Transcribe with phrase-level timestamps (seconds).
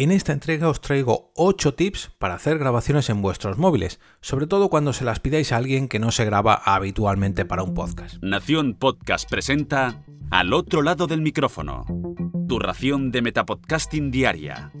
[0.00, 4.70] En esta entrega os traigo 8 tips para hacer grabaciones en vuestros móviles, sobre todo
[4.70, 8.16] cuando se las pidáis a alguien que no se graba habitualmente para un podcast.
[8.22, 11.84] Nación Podcast presenta Al otro lado del micrófono,
[12.48, 14.72] tu ración de Metapodcasting Diaria.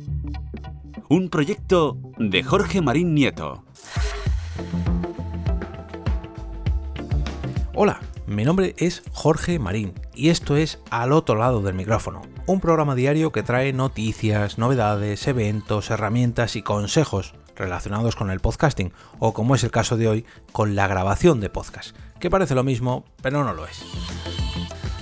[1.10, 3.66] Un proyecto de Jorge Marín Nieto.
[7.74, 12.60] Hola, mi nombre es Jorge Marín y esto es Al otro lado del micrófono, un
[12.60, 19.32] programa diario que trae noticias, novedades, eventos, herramientas y consejos relacionados con el podcasting o
[19.32, 23.06] como es el caso de hoy, con la grabación de podcast, que parece lo mismo,
[23.22, 23.82] pero no lo es.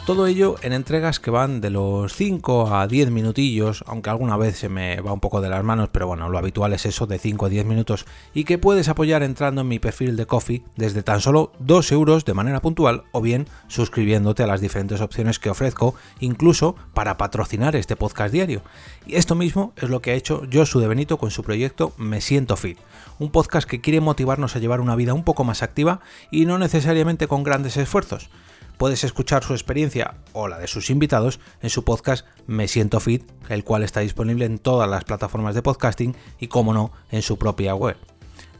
[0.09, 4.57] Todo ello en entregas que van de los 5 a 10 minutillos, aunque alguna vez
[4.57, 7.19] se me va un poco de las manos, pero bueno, lo habitual es eso de
[7.19, 11.02] 5 a 10 minutos, y que puedes apoyar entrando en mi perfil de Coffee desde
[11.02, 15.51] tan solo 2 euros de manera puntual o bien suscribiéndote a las diferentes opciones que
[15.51, 18.63] ofrezco, incluso para patrocinar este podcast diario.
[19.07, 22.23] Y esto mismo es lo que ha hecho Josu de Benito con su proyecto Me
[22.23, 22.79] Siento Fit,
[23.19, 26.57] un podcast que quiere motivarnos a llevar una vida un poco más activa y no
[26.57, 28.30] necesariamente con grandes esfuerzos
[28.79, 33.24] puedes escuchar su experiencia o la de sus invitados en su podcast Me Siento Fit,
[33.48, 37.37] el cual está disponible en todas las plataformas de podcasting y, como no, en su
[37.37, 37.96] propia web,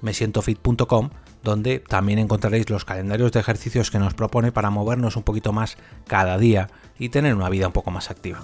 [0.03, 1.11] mesientofit.com,
[1.43, 5.79] donde también encontraréis los calendarios de ejercicios que nos propone para movernos un poquito más
[6.07, 8.41] cada día y tener una vida un poco más activa.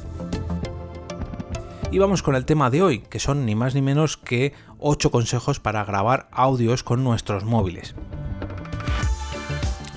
[1.91, 5.11] Y vamos con el tema de hoy, que son ni más ni menos que 8
[5.11, 7.95] consejos para grabar audios con nuestros móviles.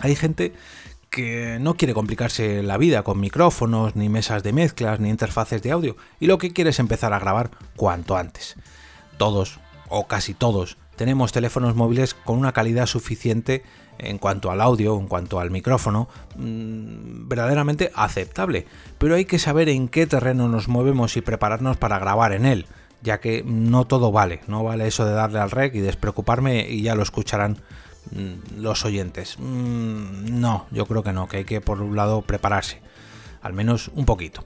[0.02, 0.53] Hay gente
[1.18, 5.72] que no quiere complicarse la vida con micrófonos, ni mesas de mezclas, ni interfaces de
[5.72, 8.56] audio, y lo que quiere es empezar a grabar cuanto antes.
[9.18, 9.59] Todos,
[9.90, 13.64] o casi todos, tenemos teléfonos móviles con una calidad suficiente
[13.98, 18.68] en cuanto al audio, en cuanto al micrófono, mmm, verdaderamente aceptable,
[19.00, 22.68] pero hay que saber en qué terreno nos movemos y prepararnos para grabar en él,
[23.02, 26.84] ya que no todo vale, no vale eso de darle al rec y despreocuparme y
[26.84, 27.87] ya lo escucharán Mm,
[28.55, 29.38] los oyentes.
[29.39, 32.81] Mm, no, yo creo que no, que hay que por un lado prepararse,
[33.41, 34.44] al menos un poquito.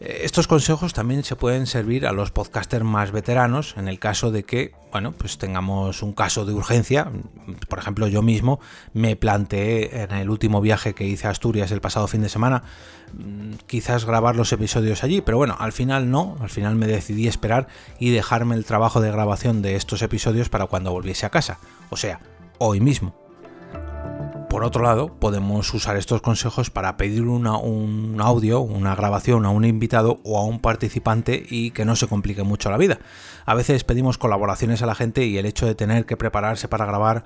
[0.00, 4.30] Eh, estos consejos también se pueden servir a los podcasters más veteranos en el caso
[4.30, 7.10] de que, bueno, pues tengamos un caso de urgencia.
[7.68, 8.60] Por ejemplo, yo mismo
[8.92, 12.64] me planteé en el último viaje que hice a Asturias el pasado fin de semana,
[13.12, 17.28] mm, quizás grabar los episodios allí, pero bueno, al final no, al final me decidí
[17.28, 17.68] esperar
[17.98, 21.58] y dejarme el trabajo de grabación de estos episodios para cuando volviese a casa.
[21.90, 22.20] O sea,
[22.58, 23.14] hoy mismo.
[24.48, 29.64] Por otro lado, podemos usar estos consejos para pedir un audio, una grabación a un
[29.64, 33.00] invitado o a un participante y que no se complique mucho la vida.
[33.46, 36.86] A veces pedimos colaboraciones a la gente y el hecho de tener que prepararse para
[36.86, 37.24] grabar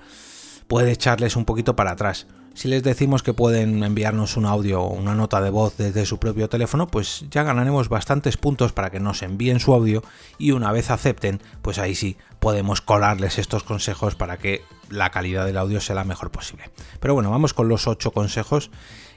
[0.69, 2.27] puede echarles un poquito para atrás.
[2.59, 6.19] Si les decimos que pueden enviarnos un audio o una nota de voz desde su
[6.19, 10.03] propio teléfono, pues ya ganaremos bastantes puntos para que nos envíen su audio
[10.39, 15.47] y una vez acepten, pues ahí sí podemos colarles estos consejos para que la calidad
[15.47, 16.69] del audio sea la mejor posible.
[16.99, 18.73] Pero bueno, vamos con los 8 consejos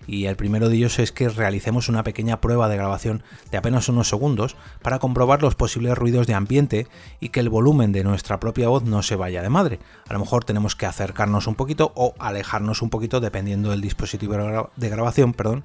[0.07, 3.89] y el primero de ellos es que realicemos una pequeña prueba de grabación de apenas
[3.89, 6.87] unos segundos para comprobar los posibles ruidos de ambiente
[7.19, 9.79] y que el volumen de nuestra propia voz no se vaya de madre.
[10.07, 14.69] A lo mejor tenemos que acercarnos un poquito o alejarnos un poquito dependiendo del dispositivo
[14.75, 15.63] de grabación, perdón,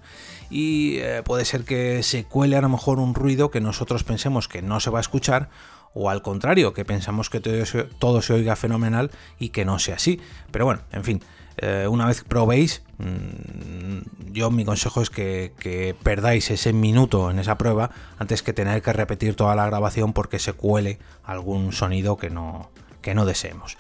[0.51, 4.49] y eh, puede ser que se cuele a lo mejor un ruido que nosotros pensemos
[4.49, 5.49] que no se va a escuchar
[5.99, 10.21] o al contrario, que pensamos que todo se, oiga fenomenal y que no sea así.
[10.51, 11.23] Pero bueno, en fin,
[11.59, 17.57] eh, una vez probéis, mm, yo mi consejo es que, perdáis ese minuto en esa
[17.57, 22.31] prueba antes que tener que repetir toda la grabación porque se cuele algún sonido que
[22.31, 23.77] no, que no deseemos.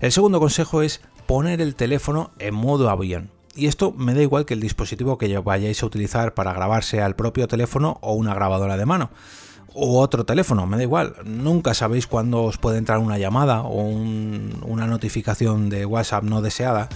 [0.00, 3.30] El segundo consejo es poner el teléfono en modo avión.
[3.56, 7.16] Y esto me da igual que el dispositivo que vayáis a utilizar para grabarse al
[7.16, 9.10] propio teléfono o una grabadora de mano
[9.76, 11.16] o otro teléfono, me da igual.
[11.24, 16.88] Nunca sabéis cuándo os puede entrar una llamada o una notificación de WhatsApp no deseada.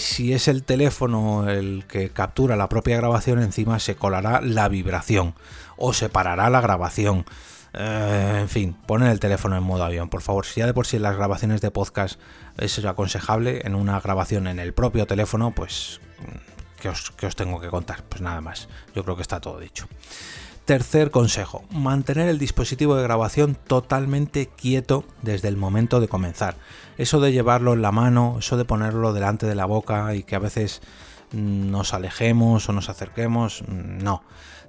[0.00, 5.34] Si es el teléfono el que captura la propia grabación, encima se colará la vibración
[5.76, 7.24] o se parará la grabación.
[7.72, 10.46] Eh, en fin, poner el teléfono en modo avión, por favor.
[10.46, 12.18] Si ya de por sí las grabaciones de podcast
[12.56, 16.00] es aconsejable, en una grabación en el propio teléfono, pues,
[16.80, 18.02] ¿qué os, qué os tengo que contar?
[18.04, 18.68] Pues nada más.
[18.94, 19.86] Yo creo que está todo dicho.
[20.66, 26.56] Tercer consejo, mantener el dispositivo de grabación totalmente quieto desde el momento de comenzar.
[26.98, 30.34] Eso de llevarlo en la mano, eso de ponerlo delante de la boca y que
[30.34, 30.82] a veces
[31.30, 34.24] mm, nos alejemos o nos acerquemos, mm, no.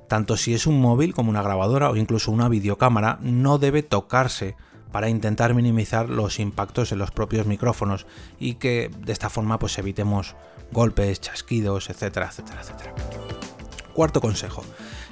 [0.07, 4.55] Tanto si es un móvil como una grabadora o incluso una videocámara, no debe tocarse
[4.91, 8.05] para intentar minimizar los impactos en los propios micrófonos
[8.39, 10.35] y que de esta forma pues evitemos
[10.71, 13.56] golpes, chasquidos, etcétera, etcétera, etcétera.
[13.97, 14.63] Cuarto consejo,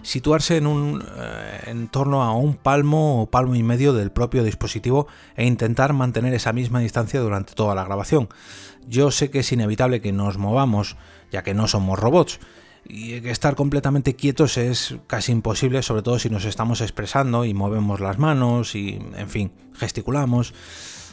[0.03, 4.43] situarse en, un, eh, en torno a un palmo o palmo y medio del propio
[4.43, 8.29] dispositivo e intentar mantener esa misma distancia durante toda la grabación.
[8.87, 10.97] Yo sé que es inevitable que nos movamos,
[11.31, 12.39] ya que no somos robots,
[12.87, 17.55] y que estar completamente quietos es casi imposible, sobre todo si nos estamos expresando y
[17.55, 20.53] movemos las manos y, en fin, gesticulamos.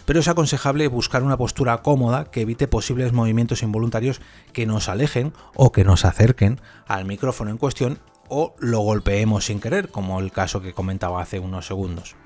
[0.04, 4.20] Pero es aconsejable buscar una postura cómoda que evite posibles movimientos involuntarios
[4.52, 9.60] que nos alejen o que nos acerquen al micrófono en cuestión o lo golpeemos sin
[9.60, 12.16] querer, como el caso que comentaba hace unos segundos.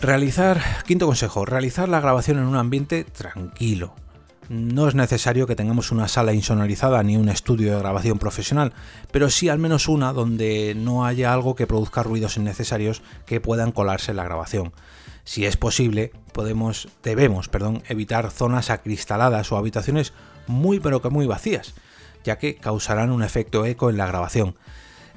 [0.00, 3.94] Realizar, quinto consejo, realizar la grabación en un ambiente tranquilo,
[4.50, 8.72] no es necesario que tengamos una sala insonorizada ni un estudio de grabación profesional,
[9.12, 13.70] pero sí al menos una donde no haya algo que produzca ruidos innecesarios que puedan
[13.70, 14.72] colarse en la grabación.
[15.22, 16.10] Si es posible,
[16.44, 16.88] debemos,
[17.88, 20.12] evitar zonas acristaladas o habitaciones
[20.46, 21.74] muy pero que muy vacías,
[22.24, 24.56] ya que causarán un efecto eco en la grabación.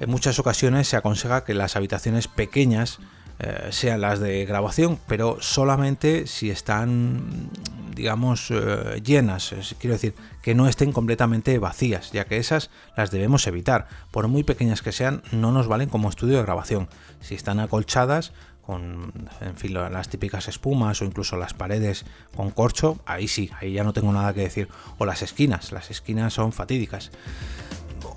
[0.00, 2.98] En muchas ocasiones se aconseja que las habitaciones pequeñas
[3.40, 7.50] eh, sean las de grabación, pero solamente si están,
[7.94, 9.54] digamos, eh, llenas.
[9.78, 13.88] quiero decir, que no estén completamente vacías, ya que esas las debemos evitar.
[14.12, 16.88] Por muy pequeñas que sean, no nos valen como estudio de grabación.
[17.20, 18.32] Si están acolchadas,
[18.66, 22.04] con en fin, las típicas espumas o incluso las paredes
[22.36, 24.68] con corcho, ahí sí, ahí ya no tengo nada que decir.
[24.98, 27.10] O las esquinas, las esquinas son fatídicas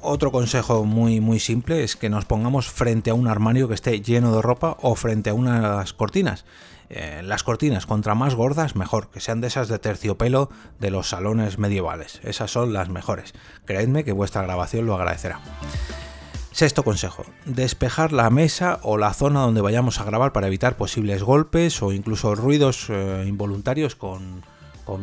[0.02, 4.02] otro consejo muy muy simple es que nos pongamos frente a un armario que esté
[4.02, 6.46] lleno de ropa o frente a unas cortinas.
[6.90, 10.50] Eh, las cortinas, contra más gordas, mejor, que sean de esas de terciopelo
[10.80, 12.22] de los salones medievales.
[12.24, 13.34] Esas son las mejores.
[13.66, 15.42] Creedme que vuestra grabación lo agradecerá.
[16.58, 21.22] Sexto consejo, despejar la mesa o la zona donde vayamos a grabar para evitar posibles
[21.22, 24.42] golpes o incluso ruidos eh, involuntarios con,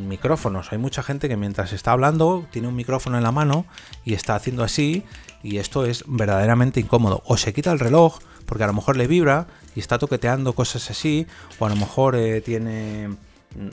[0.09, 0.73] micrófonos.
[0.73, 3.67] Hay mucha gente que mientras está hablando tiene un micrófono en la mano
[4.05, 5.05] y está haciendo así
[5.45, 7.23] y esto es verdaderamente incómodo.
[7.25, 9.47] O se quita el reloj porque a lo mejor le vibra
[9.77, 11.29] y está toqueteando cosas así
[11.61, 13.11] o a lo mejor eh, tiene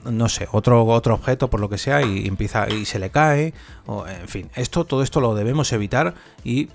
[0.06, 3.56] no sé, otro, otro objeto por lo que sea y empieza y se le cae
[3.88, 6.13] o en fin, esto todo esto lo debemos evitar
[6.44, 6.69] y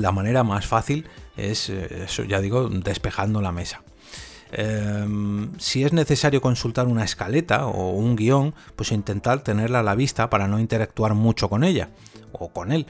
[0.00, 1.06] la manera más fácil
[1.36, 3.82] es eh, ya digo despejando la mesa.
[4.52, 9.94] Em, si es necesario consultar una escaleta o un guion, pues intentar tenerla a la
[9.94, 11.90] vista para no interactuar mucho con ella
[12.32, 12.86] o con él.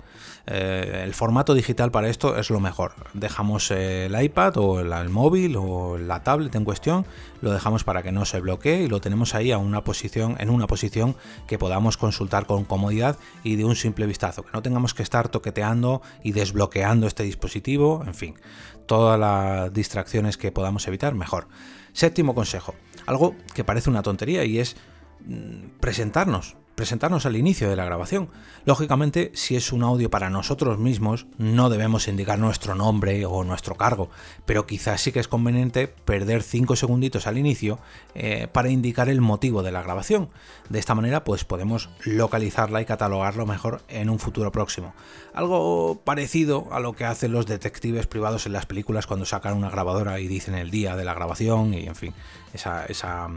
[0.47, 2.93] Eh, el formato digital para esto es lo mejor.
[3.15, 7.07] Dejamos el iPad o el, móvil o la tablet en cuestión,
[7.41, 10.51] lo dejamos para que no se bloquee y lo tenemos ahí a una posición, en
[10.51, 11.17] una posición
[11.47, 15.29] que podamos consultar con comodidad y de un simple vistazo, que no tengamos que estar
[15.29, 18.35] toqueteando y desbloqueando este dispositivo, en fin,
[18.87, 21.49] todas las distracciones que podamos evitar, mejor.
[21.93, 22.75] Séptimo consejo,
[23.07, 24.77] algo que parece una tontería y es
[25.27, 28.31] mm, presentarnos, presentarnos al inicio de la grabación.
[28.65, 33.75] Lógicamente, si es un audio para nosotros mismos, no debemos indicar nuestro nombre o nuestro
[33.75, 34.09] cargo,
[34.47, 37.79] pero quizás sí que es conveniente perder 5 segunditos al inicio
[38.15, 40.31] eh, para indicar el motivo de la grabación.
[40.71, 44.95] De esta manera, pues podemos localizarla y catalogarlo mejor en un futuro próximo.
[45.35, 49.69] Algo parecido a lo que hacen los detectives privados en las películas cuando sacan una
[49.69, 52.15] grabadora y dicen el día de la grabación y en fin,
[52.55, 53.29] esa, esa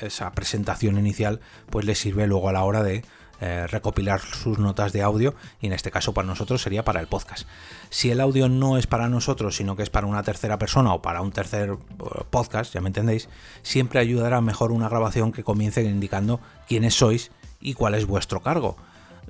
[0.00, 1.40] esa presentación inicial
[1.70, 3.04] pues le sirve luego a la hora de
[3.38, 7.06] eh, recopilar sus notas de audio y en este caso para nosotros sería para el
[7.06, 7.46] podcast.
[7.90, 11.02] Si el audio no es para nosotros, sino que es para una tercera persona o
[11.02, 13.28] para un tercer eh, podcast, ya me entendéis,
[13.62, 18.78] siempre ayudará mejor una grabación que comience indicando quiénes sois y cuál es vuestro cargo.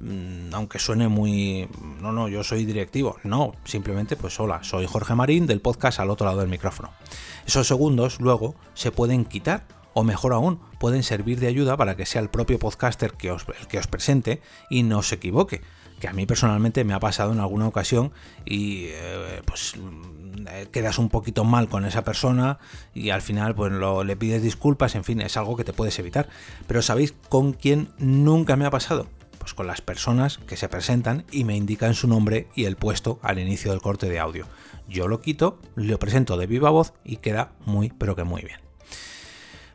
[0.00, 1.68] Mm, aunque suene muy...
[2.00, 3.16] No, no, yo soy directivo.
[3.25, 6.90] No, simplemente pues hola, soy Jorge Marín del podcast al otro lado del micrófono.
[7.46, 9.64] Esos segundos luego se pueden quitar
[9.96, 13.46] o mejor aún, pueden servir de ayuda para que sea el propio podcaster que os,
[13.58, 15.62] el que os presente y no se equivoque.
[16.00, 18.12] Que a mí personalmente me ha pasado en alguna ocasión
[18.44, 19.72] y eh, pues
[20.50, 22.58] eh, quedas un poquito mal con esa persona
[22.92, 26.28] y al final pues le pides disculpas, en fin, es algo que te puedes evitar.
[26.66, 29.08] Pero ¿sabéis con quién nunca me ha pasado?
[29.38, 33.18] Pues con las personas que se presentan y me indican su nombre y el puesto
[33.22, 34.46] al inicio del corte de audio.
[34.90, 38.65] Yo lo quito, lo presento de viva voz y queda muy pero que muy bien.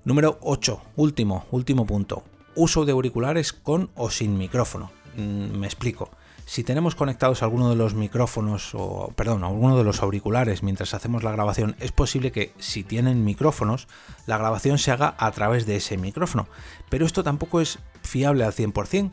[0.04, 2.24] Número 8, último, último punto.
[2.56, 4.92] Uso de auriculares con o sin micrófono.
[5.16, 6.10] Mm, me explico.
[6.48, 11.24] Si tenemos conectados alguno de los micrófonos o, perdón, alguno de los auriculares mientras hacemos
[11.24, 13.88] la grabación, es posible que si tienen micrófonos,
[14.26, 16.48] la grabación se haga a través de ese micrófono.
[16.90, 19.12] Pero esto tampoco es fiable al 100%.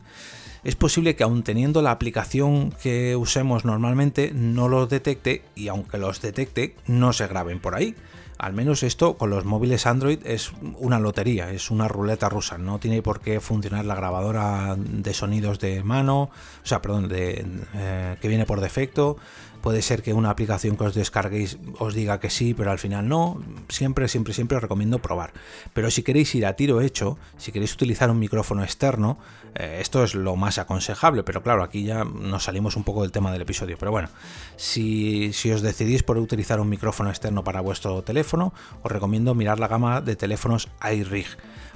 [0.63, 5.99] Es posible que aun teniendo la aplicación que usemos normalmente no los detecte y aunque
[5.99, 7.95] los detecte no se graben por ahí.
[8.39, 12.57] Al menos esto con los móviles Android es una lotería, es una ruleta rusa.
[12.57, 17.45] No tiene por qué funcionar la grabadora de sonidos de mano, o sea, perdón, de,
[17.73, 19.17] eh, que viene por defecto.
[19.61, 23.07] Puede ser que una aplicación que os descarguéis os diga que sí, pero al final
[23.07, 23.41] no.
[23.67, 25.33] Siempre, siempre, siempre os recomiendo probar.
[25.73, 29.17] Pero si queréis ir a tiro hecho, si queréis utilizar un micrófono externo,
[29.55, 31.23] eh, esto es lo más aconsejable.
[31.23, 33.77] Pero claro, aquí ya nos salimos un poco del tema del episodio.
[33.77, 34.09] Pero bueno,
[34.55, 39.59] si, si os decidís por utilizar un micrófono externo para vuestro teléfono, os recomiendo mirar
[39.59, 41.27] la gama de teléfonos iRig.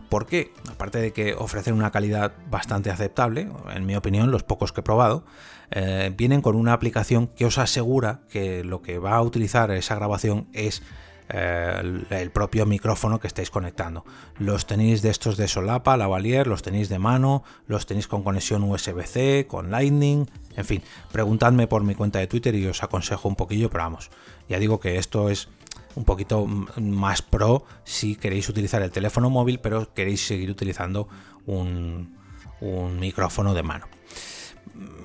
[0.09, 0.53] ¿Por qué?
[0.69, 4.83] Aparte de que ofrecen una calidad bastante aceptable, en mi opinión, los pocos que he
[4.83, 5.25] probado,
[5.71, 9.95] eh, vienen con una aplicación que os asegura que lo que va a utilizar esa
[9.95, 10.83] grabación es
[11.29, 14.03] eh, el, propio micrófono que estáis conectando.
[14.37, 18.63] Los tenéis de estos de solapa, lavalier, los tenéis de mano, los tenéis con conexión
[18.63, 23.35] USB-C, con Lightning, en fin, preguntadme por mi cuenta de Twitter y os aconsejo un
[23.35, 24.11] poquillo, pero vamos,
[24.49, 25.47] ya digo que esto es
[25.95, 31.07] un poquito más pro si queréis utilizar el teléfono móvil, pero queréis seguir utilizando
[31.45, 32.21] un,
[32.99, 33.87] micrófono de mano.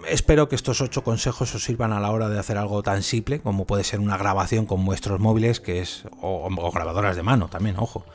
[0.08, 3.40] Espero que estos ocho consejos os sirvan a la hora de hacer algo tan simple
[3.40, 7.76] como puede ser una grabación con vuestros móviles, que es o, grabadoras de mano también,
[7.78, 8.06] ojo,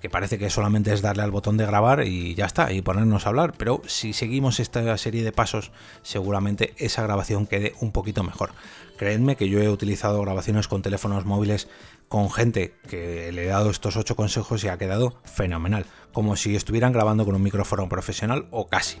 [0.00, 3.26] que parece que solamente es darle al botón de grabar y ya está, y ponernos
[3.26, 8.22] a hablar, pero si seguimos esta serie de pasos, seguramente esa grabación quede un poquito
[8.22, 8.52] mejor.
[8.96, 11.68] Creedme que yo he utilizado grabaciones con teléfonos móviles
[12.08, 16.56] con gente que le he dado estos ocho consejos y ha quedado fenomenal, como si
[16.56, 19.00] estuvieran grabando con un micrófono profesional o casi.